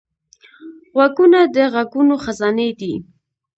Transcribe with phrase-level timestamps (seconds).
[0.95, 2.93] غوږونه د غږونو خزانې دي